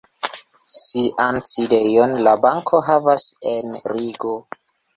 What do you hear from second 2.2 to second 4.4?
la banko havas en Rigo.